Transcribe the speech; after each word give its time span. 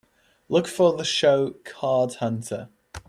Look 0.49 0.65
for 0.67 0.97
the 0.97 1.03
show 1.05 1.51
Card 1.63 2.15
Hunter 2.15 2.69